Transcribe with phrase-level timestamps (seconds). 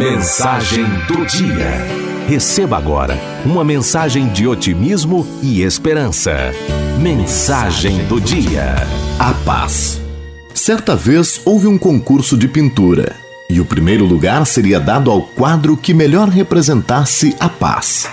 [0.00, 1.68] Mensagem do dia.
[2.26, 6.54] Receba agora uma mensagem de otimismo e esperança.
[6.98, 8.76] Mensagem do dia.
[9.18, 10.00] A paz.
[10.54, 13.14] Certa vez houve um concurso de pintura
[13.50, 18.08] e o primeiro lugar seria dado ao quadro que melhor representasse a paz.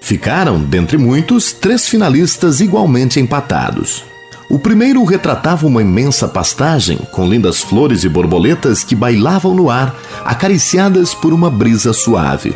[0.00, 4.04] Ficaram, dentre muitos, três finalistas igualmente empatados.
[4.52, 9.96] O primeiro retratava uma imensa pastagem com lindas flores e borboletas que bailavam no ar,
[10.26, 12.52] acariciadas por uma brisa suave.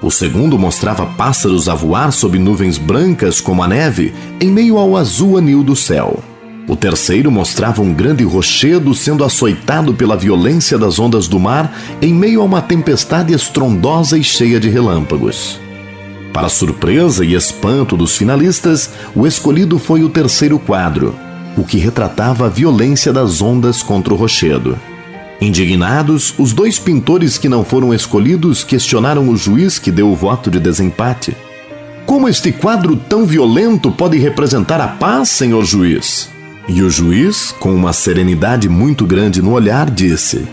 [0.00, 4.96] O segundo mostrava pássaros a voar sob nuvens brancas como a neve, em meio ao
[4.96, 6.18] azul anil do céu.
[6.66, 12.14] O terceiro mostrava um grande rochedo sendo açoitado pela violência das ondas do mar em
[12.14, 15.60] meio a uma tempestade estrondosa e cheia de relâmpagos.
[16.32, 21.14] Para surpresa e espanto dos finalistas, o escolhido foi o terceiro quadro,
[21.56, 24.78] o que retratava a violência das ondas contra o rochedo.
[25.40, 30.50] Indignados, os dois pintores que não foram escolhidos questionaram o juiz que deu o voto
[30.50, 31.36] de desempate.
[32.06, 36.28] Como este quadro tão violento pode representar a paz, senhor juiz?
[36.68, 40.46] E o juiz, com uma serenidade muito grande no olhar, disse: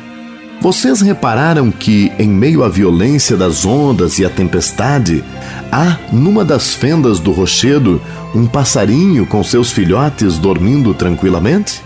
[0.62, 5.24] vocês repararam que, em meio à violência das ondas e à tempestade,
[5.72, 8.00] há, numa das fendas do rochedo,
[8.36, 11.82] um passarinho com seus filhotes dormindo tranquilamente?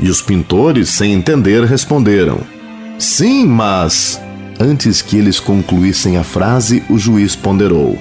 [0.00, 2.40] E os pintores, sem entender, responderam:
[2.98, 4.18] Sim, mas.
[4.58, 7.98] Antes que eles concluíssem a frase, o juiz ponderou: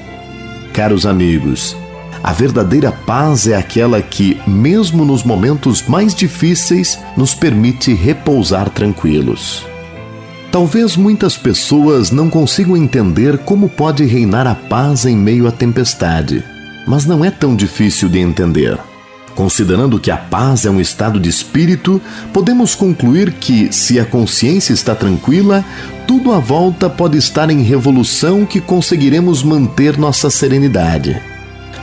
[0.72, 1.76] Caros amigos,
[2.24, 9.75] a verdadeira paz é aquela que, mesmo nos momentos mais difíceis, nos permite repousar tranquilos.
[10.56, 16.42] Talvez muitas pessoas não consigam entender como pode reinar a paz em meio à tempestade,
[16.88, 18.80] mas não é tão difícil de entender.
[19.36, 24.72] Considerando que a paz é um estado de espírito, podemos concluir que, se a consciência
[24.72, 25.62] está tranquila,
[26.08, 31.22] tudo à volta pode estar em revolução que conseguiremos manter nossa serenidade.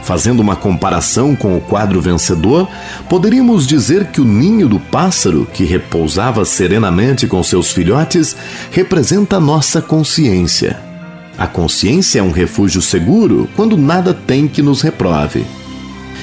[0.02, 2.68] Fazendo uma comparação com o quadro vencedor,
[3.08, 8.36] poderíamos dizer que o ninho do pássaro, que repousava serenamente com seus filhotes,
[8.72, 10.78] representa nossa consciência.
[11.38, 15.46] A consciência é um refúgio seguro quando nada tem que nos reprove.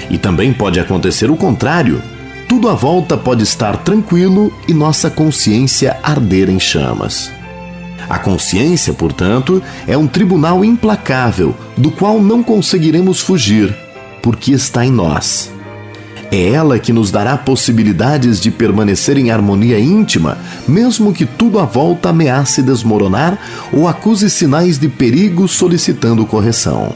[0.09, 2.01] E também pode acontecer o contrário.
[2.47, 7.38] Tudo à volta pode estar tranquilo e nossa consciência arder em chamas.
[8.07, 13.75] A consciência, portanto, é um tribunal implacável do qual não conseguiremos fugir,
[14.21, 15.51] porque está em nós.
[16.31, 20.37] É ela que nos dará possibilidades de permanecer em harmonia íntima,
[20.67, 23.37] mesmo que tudo à volta ameace desmoronar
[23.73, 26.93] ou acuse sinais de perigo solicitando correção.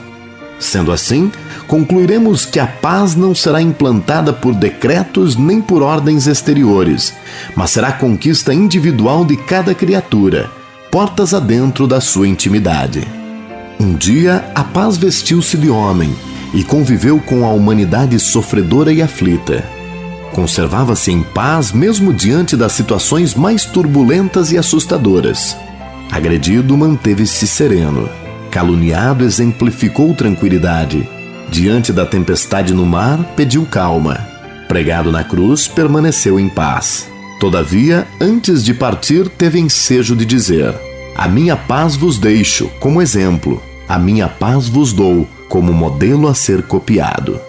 [0.59, 1.31] Sendo assim,
[1.67, 7.13] concluiremos que a paz não será implantada por decretos nem por ordens exteriores,
[7.55, 10.62] mas será conquista individual de cada criatura
[10.93, 13.01] portas adentro da sua intimidade.
[13.79, 16.15] Um dia, a paz vestiu-se de homem
[16.53, 19.67] e conviveu com a humanidade sofredora e aflita.
[20.33, 25.57] Conservava-se em paz mesmo diante das situações mais turbulentas e assustadoras.
[26.11, 28.07] Agredido, manteve-se sereno.
[28.51, 31.09] Caluniado, exemplificou tranquilidade.
[31.49, 34.27] Diante da tempestade no mar, pediu calma.
[34.67, 37.11] Pregado na cruz, permaneceu em paz.
[37.39, 40.73] Todavia, antes de partir, teve ensejo de dizer:
[41.15, 46.33] A minha paz vos deixo como exemplo, a minha paz vos dou como modelo a
[46.33, 47.39] ser copiado.